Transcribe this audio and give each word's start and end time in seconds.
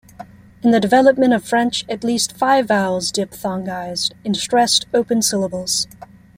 In 0.63 0.71
the 0.71 0.79
development 0.79 1.31
of 1.31 1.45
French, 1.45 1.85
at 1.87 2.03
least 2.03 2.35
five 2.35 2.69
vowels 2.69 3.11
diphthongized 3.11 4.13
in 4.25 4.33
stressed, 4.33 4.87
open 4.95 5.21
syllables. 5.21 5.85